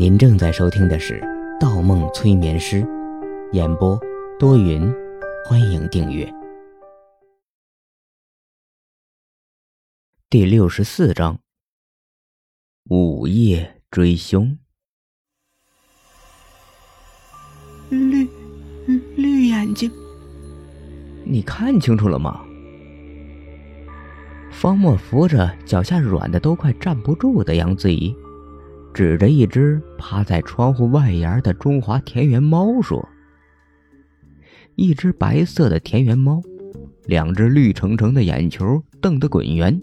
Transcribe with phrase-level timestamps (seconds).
[0.00, 1.20] 您正在收听的是
[1.60, 2.76] 《盗梦催眠师》，
[3.52, 4.00] 演播
[4.38, 4.90] 多云，
[5.44, 6.26] 欢迎订阅。
[10.30, 11.38] 第六十四章：
[12.88, 14.56] 午夜追凶。
[17.90, 18.26] 绿
[19.16, 19.92] 绿眼睛，
[21.26, 22.42] 你看清楚了吗？
[24.50, 28.16] 方墨扶着脚下软的都快站不住的杨子怡，
[28.92, 33.08] 指着一只趴在窗户外沿的中华田园猫说
[34.76, 36.40] ：“一只白色的田园猫，
[37.06, 39.80] 两只绿澄澄的眼球瞪得滚圆，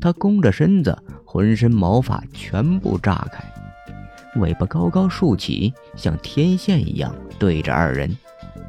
[0.00, 3.44] 它弓着身子，浑身毛发全部炸开，
[4.40, 8.16] 尾巴高高竖起，像天线一样对着二人，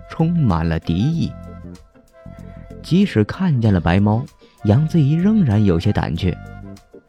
[0.09, 1.31] 充满了敌意。
[2.81, 4.23] 即使看见了白猫。”
[4.65, 6.35] 杨子怡仍然有些胆怯，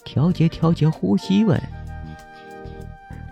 [0.04, 1.60] 调节调节呼吸，问：“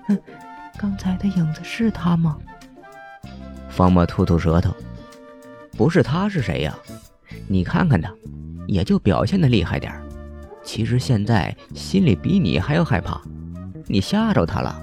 [0.06, 0.18] 哼，
[0.78, 2.36] 刚才的影子是他吗？”
[3.68, 4.74] 方墨吐吐舌头
[5.76, 6.76] ：“不是他是谁呀？
[7.46, 8.12] 你看看他，
[8.66, 9.92] 也就表现的厉害点
[10.62, 13.20] 其实现在心里比你还要害怕，
[13.86, 14.82] 你吓着他了。”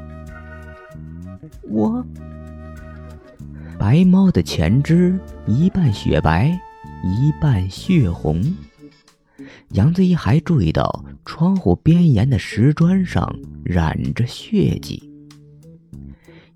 [1.69, 2.05] 我，
[3.79, 6.57] 白猫的前肢一半雪白，
[7.03, 8.43] 一半血红。
[9.69, 15.11] 杨子怡还注意到窗户边沿的石砖上染着血迹，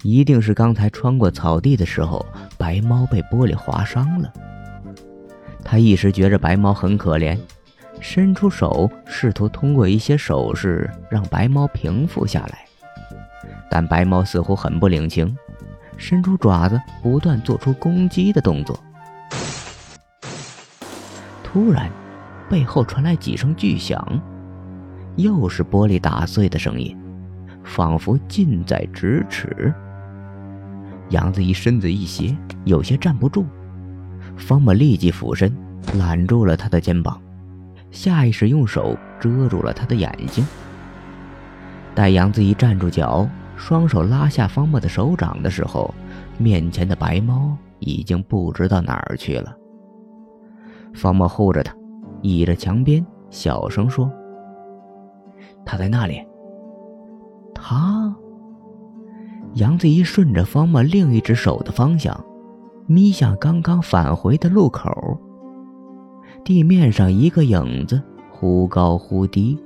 [0.04, 2.26] 一定是刚才穿过草地的时候，
[2.58, 4.32] 白猫被玻璃划伤了。
[5.64, 7.38] 他一时觉着白猫很可怜，
[8.00, 12.66] 伸出手试图通过一些手势让白猫平复下来，
[13.70, 15.38] 但白猫似乎很不领情，
[15.98, 18.80] 伸出爪子不断做出攻击的动作。
[21.44, 21.90] 突然。
[22.50, 24.02] 背后传来几声巨响，
[25.18, 26.98] 又是玻璃打碎的声音，
[27.62, 29.74] 仿佛近在咫尺。
[31.10, 33.46] 杨子怡身子一斜，有些站不住。
[34.38, 35.52] 方默立即俯身
[35.98, 37.22] 揽住了他的肩膀，
[37.92, 40.46] 下意识用手遮住了他的眼睛。
[41.96, 45.94] 待杨子怡站住脚，双手拉下方默的手掌的时候，
[46.38, 49.56] 面前的白猫已经不知道哪儿去了。
[50.94, 51.76] 方默护着他。
[52.24, 54.12] 倚着墙边，小声说
[55.64, 56.20] ：“他在那里。”
[57.54, 58.14] 他。
[59.58, 62.24] 杨子怡顺着方墨另一只手的方向，
[62.86, 65.20] 眯向刚刚返回的路口。
[66.46, 69.58] 地面上一个影子忽高忽低，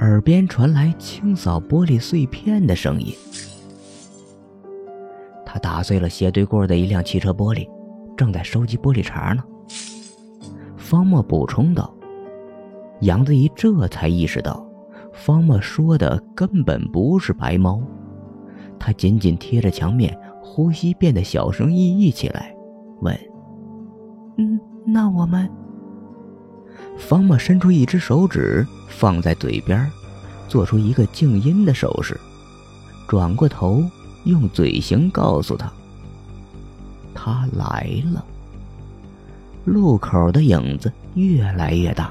[0.00, 3.14] 耳边传来清扫玻璃碎片的声音。
[5.46, 7.68] 他打碎了斜对过的一辆汽车玻璃。
[8.16, 9.42] 正在收集玻璃碴呢。
[10.76, 11.94] 方墨补充道
[13.00, 14.62] ：“杨子怡这才意识到，
[15.20, 17.78] 方墨说的根本不是白猫。
[18.78, 22.54] 他紧紧贴着墙面，呼吸变得小声翼翼起来，
[23.02, 23.14] 问
[24.38, 25.46] ：‘嗯，那我们？’
[26.96, 29.86] 方墨伸出一只手指放在嘴边，
[30.48, 32.18] 做出一个静音的手势，
[33.06, 33.84] 转过头
[34.24, 35.70] 用嘴型告诉他。”
[37.14, 38.24] 他来了。
[39.66, 42.10] 路口的影子越来越大，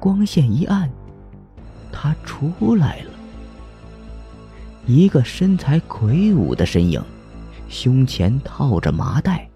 [0.00, 0.90] 光线一暗，
[2.04, 3.10] 他出来了。
[4.84, 7.02] 一个身材魁梧的身影，
[7.70, 9.48] 胸前套着麻袋，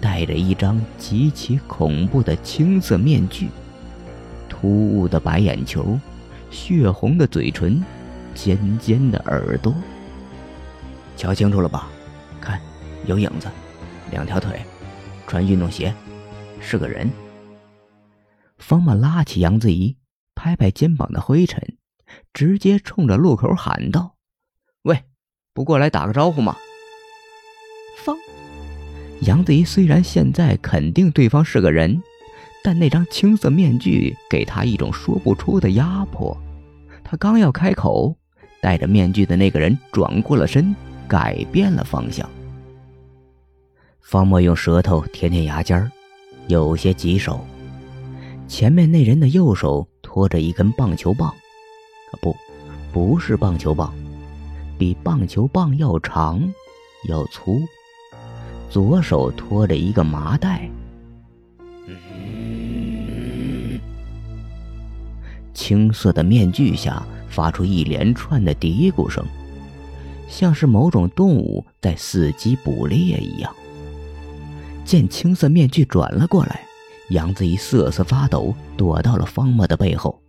[0.00, 3.48] 戴着一张极其恐怖的青色面具，
[4.48, 5.96] 突兀的白眼球，
[6.50, 7.80] 血红的嘴唇，
[8.34, 9.72] 尖尖的耳朵。
[11.16, 11.88] 瞧清楚了吧？
[12.40, 12.60] 看，
[13.06, 13.46] 有影子。
[14.10, 14.60] 两条腿，
[15.28, 15.94] 穿运动鞋，
[16.58, 17.08] 是个人。
[18.58, 19.94] 方默拉起杨子怡，
[20.38, 21.60] 拍拍肩膀的灰尘，
[22.32, 24.14] 直接冲着路口喊道
[24.82, 25.02] ：“喂，
[25.52, 26.56] 不过来打个招呼吗？”
[28.04, 28.16] 方
[29.22, 32.00] 杨子怡虽然现在肯定对方是个人，
[32.62, 36.40] 但那张青色面具给他一种说不出的压迫。
[37.02, 38.16] 他刚要开口，
[38.62, 40.72] 戴着面具的那个人转过了身，
[41.08, 42.30] 改变了方向。
[44.00, 45.90] 方墨用舌头舔舔牙尖儿，
[46.46, 47.44] 有些棘手。
[48.46, 51.30] 前面那人的右手拖着一根棒球棒，
[52.22, 52.34] 不，
[52.94, 53.92] 不是棒球棒，
[54.78, 56.42] 比棒球棒要长，
[57.06, 57.60] 要粗。
[58.70, 60.66] 左手托着一个麻袋。
[65.52, 69.22] 青色的面具下发出一连串的嘀咕声，
[70.26, 73.54] 像是某种动物在伺机捕猎一样。
[74.86, 76.64] 见青色面具转了过来，
[77.10, 80.20] 杨子怡瑟瑟发抖，躲到了方墨的背后。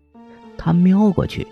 [0.58, 1.48] 他瞄过去，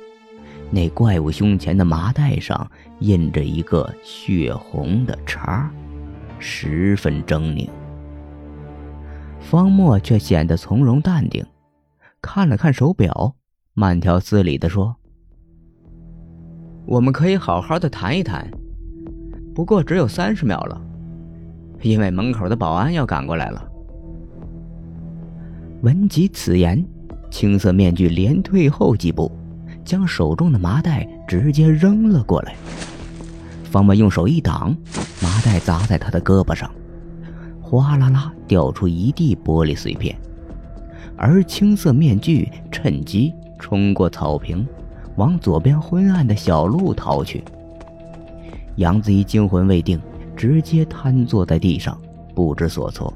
[0.70, 2.70] 那怪物胸前的麻袋上
[3.00, 5.72] 印着一个血红的叉，
[6.40, 7.70] 十分狰狞。
[9.40, 11.46] 方墨却显得从容淡定，
[12.22, 13.36] 看了看手表，
[13.74, 14.96] 慢条斯理地说
[16.86, 18.50] ：“我们可以好好的谈一谈，
[19.56, 20.82] 不过只有三十秒了，
[21.82, 23.66] 因为门口的保安要赶过来了。”
[25.82, 26.84] 闻及此言，
[27.30, 29.32] 青色面具连退后几步，
[29.86, 32.56] 将手中的麻袋直接扔了过来。
[33.64, 34.76] 方墨用手一挡，
[35.22, 36.72] 麻袋砸在他的胳膊上。
[37.62, 40.18] 哗啦啦掉出一地玻璃碎片，
[41.16, 44.66] 而青色面具趁机冲过草坪，
[45.18, 47.44] 往左边昏暗的小路逃去。
[48.78, 50.02] 杨子怡惊魂未定，
[50.36, 51.96] 直接瘫坐在地上，
[52.34, 53.14] 不知所措。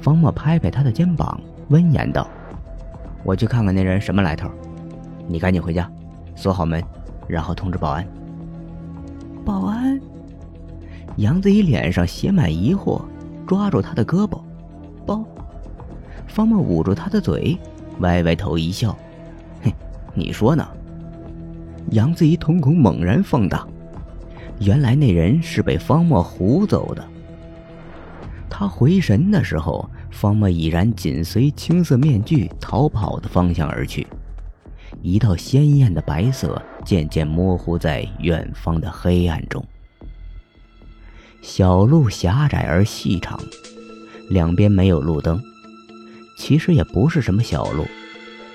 [0.00, 2.28] 方墨拍拍他的肩膀，温言道
[3.24, 4.48] ：“我去看看那人什么来头，
[5.26, 5.90] 你赶紧回家，
[6.34, 6.82] 锁好门，
[7.26, 8.06] 然后通知保安。”
[9.44, 10.00] 保安。
[11.16, 13.02] 杨子怡脸上写满疑惑，
[13.46, 14.40] 抓住他的胳膊，
[15.04, 15.24] 包。
[16.26, 17.58] 方墨捂住他的嘴，
[18.00, 18.96] 歪歪头一笑
[19.62, 19.74] ：“嘿，
[20.14, 20.66] 你说呢？”
[21.90, 23.66] 杨子怡瞳孔猛然放大，
[24.60, 27.02] 原来那人是被方墨唬走的。
[28.58, 34.04] 他回神的时候，方墨已然紧随青色面具逃跑的方向而去，
[35.00, 39.64] 一道鲜艳的白色渐渐模糊在远方的黑暗中。
[41.40, 43.38] 小路狭窄而细长，
[44.28, 45.40] 两边没有路灯。
[46.36, 47.86] 其实也不是什么小路，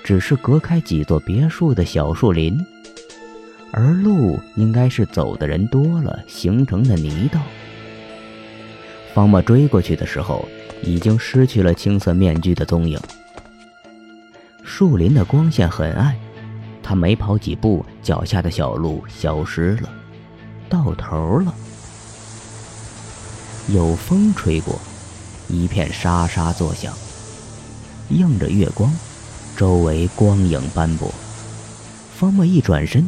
[0.03, 2.59] 只是隔开几座别墅的小树林。
[3.71, 7.39] 而路应该是走的人多了形成的泥道。
[9.13, 10.47] 方墨追过去的时候，
[10.81, 12.99] 已经失去了青色面具的踪影。
[14.63, 16.15] 树林的光线很暗，
[16.81, 19.89] 他没跑几步，脚下的小路消失了，
[20.67, 21.53] 到头了。
[23.67, 24.79] 有风吹过，
[25.47, 26.91] 一片沙沙作响。
[28.09, 28.91] 映着月光，
[29.55, 31.13] 周围光影斑驳。
[32.15, 33.07] 方墨一转身，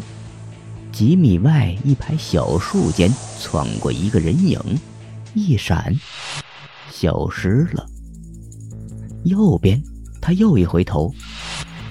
[0.92, 4.60] 几米外一排小树间窜过一个人影，
[5.36, 5.94] 一闪，
[6.90, 7.86] 消失了。
[9.26, 9.84] 右边，
[10.22, 11.14] 他又一回头，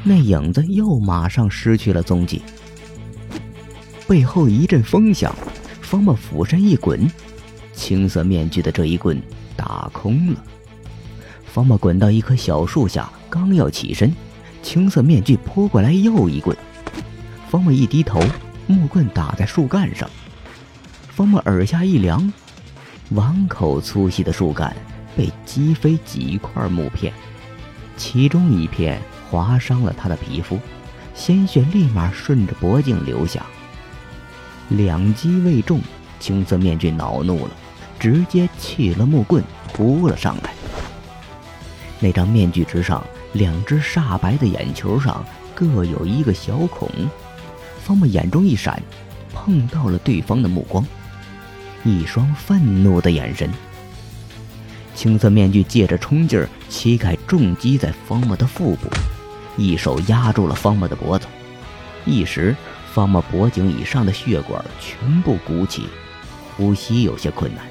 [0.03, 2.41] 那影子又马上失去了踪迹。
[4.09, 5.37] 背后一阵风响，
[5.83, 7.07] 方墨俯身一滚。
[7.75, 9.21] 青色面具的这一棍
[9.55, 10.43] 打空了，
[11.45, 14.15] 方墨滚到一棵小树下，刚要起身，
[14.63, 16.57] 青色面具扑过来又一棍。
[17.51, 18.23] 方墨一低头，
[18.67, 20.09] 木棍打在树干上，
[21.11, 22.33] 方墨耳下一凉，
[23.11, 24.75] 碗口粗细的树干
[25.17, 27.13] 被击飞几块木片，
[27.97, 30.59] 其中一片划伤了他的皮肤，
[31.15, 33.45] 鲜血立马顺着脖颈流下。
[34.71, 35.81] 两击未中，
[36.19, 37.51] 青色面具恼怒了。
[37.97, 39.43] 直接弃了木棍，
[39.73, 40.53] 扑了上来。
[42.01, 43.03] 那张面具之上，
[43.33, 45.25] 两只煞白的眼球上
[45.55, 46.91] 各有一个小孔。
[47.83, 48.83] 方木眼中一闪，
[49.33, 50.85] 碰到了对方的目光，
[51.85, 53.49] 一双愤怒的眼神。
[54.95, 58.89] 青色面具借着冲劲儿，膝盖重击在方木的腹部，
[59.57, 61.27] 一手压住了方木的脖子。
[62.05, 62.57] 一时，
[62.93, 65.89] 方木脖颈以上的血管全部鼓起，
[66.57, 67.65] 呼吸有些困难。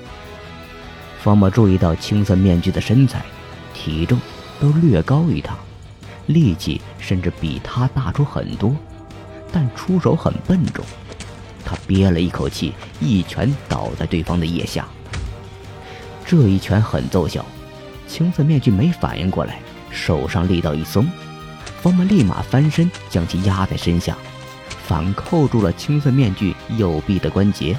[1.22, 3.24] 方墨注意到青色面具的身材、
[3.74, 4.20] 体重
[4.60, 5.56] 都略高于他，
[6.28, 8.76] 力气甚至比他大出很多，
[9.52, 10.84] 但出手很笨重。
[11.66, 14.88] 他憋了一口气，一拳倒在对方的腋下。
[16.26, 17.46] 这一拳很奏效，
[18.08, 19.60] 青色面具没反应过来，
[19.92, 21.06] 手上力道一松，
[21.82, 24.18] 方木立马翻身将其压在身下，
[24.88, 27.78] 反扣住了青色面具右臂的关节，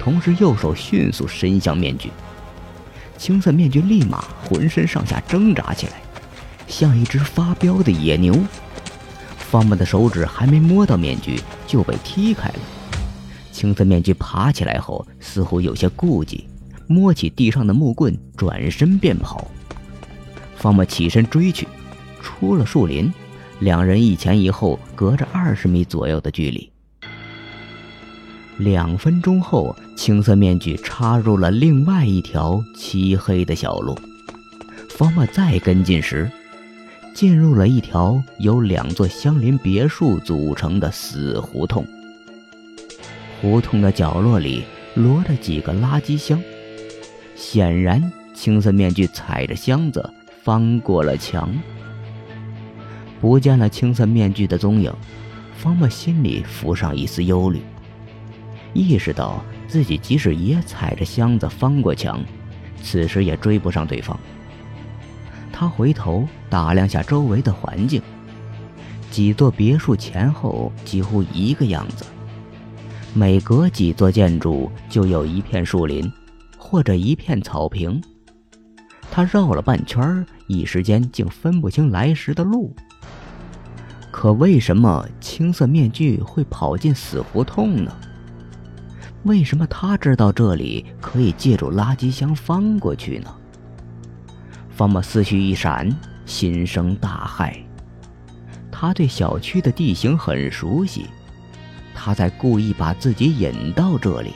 [0.00, 2.10] 同时右手迅速伸向面具。
[3.16, 5.94] 青色面具立马浑身上下挣扎起来，
[6.68, 8.38] 像一只发飙的野牛。
[9.50, 12.58] 方木的手指还没摸到面具，就被踢开了。
[13.58, 16.46] 青色面具爬起来后，似乎有些顾忌，
[16.86, 19.50] 摸起地上的木棍，转身便跑。
[20.54, 21.66] 方木起身追去，
[22.22, 23.12] 出了树林，
[23.58, 26.70] 两人一前一后，隔着二十米左右的距离。
[28.58, 33.98] 两分钟后，青色面具插入了另外一条漆黑的小路。
[34.88, 36.30] 方墨再跟进时，
[37.12, 41.84] 进入了一条由两座相邻别墅组成的死胡同。
[43.40, 44.64] 胡同的角落里
[44.94, 46.42] 摞着几个垃圾箱，
[47.36, 51.54] 显然青色面具踩着箱子翻过了墙。
[53.20, 54.92] 不见了青色面具的踪影。
[55.56, 57.60] 方墨心里浮上一丝忧虑，
[58.74, 62.24] 意识到自己即使也踩着箱子翻过墙，
[62.80, 64.16] 此时也追不上对方。
[65.52, 68.00] 他回头打量下周围的环境，
[69.10, 72.04] 几座别墅前后几乎一个样子，
[73.14, 76.10] 每隔几座建筑就有一片树林，
[76.56, 78.00] 或者一片草坪。
[79.10, 82.74] 他绕了半圈，一时间竟分不清来时的路。
[84.10, 87.92] 可为什么青色面具会跑进死胡同呢？
[89.24, 93.34] 为什么他知道这里可以借助垃圾箱翻过去呢？
[94.70, 95.90] 方默思绪一闪，
[96.24, 97.52] 心生大骇。
[98.70, 101.06] 他对小区的地形很熟悉，
[102.00, 104.32] 他在故意把自己引到这里。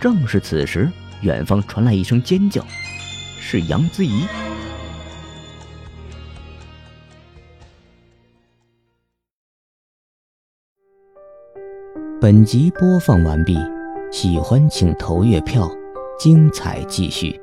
[0.00, 0.90] 正是此时。
[1.22, 2.62] 远方传来一声尖叫，
[3.40, 4.26] 是杨子怡。
[12.20, 13.56] 本集播放完毕，
[14.12, 15.70] 喜欢请投月票，
[16.18, 17.40] 精彩继续。